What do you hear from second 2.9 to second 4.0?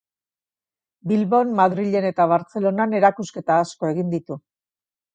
erakusketa asko